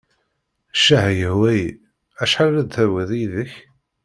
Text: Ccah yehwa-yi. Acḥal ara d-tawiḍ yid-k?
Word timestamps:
Ccah 0.77 1.07
yehwa-yi. 1.19 1.69
Acḥal 2.23 2.45
ara 2.53 2.61
d-tawiḍ 2.67 3.11
yid-k? 3.19 3.53